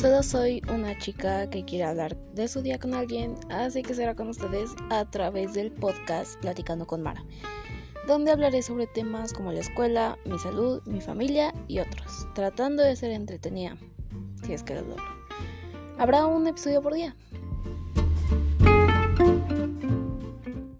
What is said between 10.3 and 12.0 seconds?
salud, mi familia y